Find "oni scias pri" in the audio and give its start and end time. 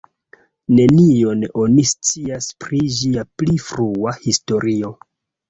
1.63-2.81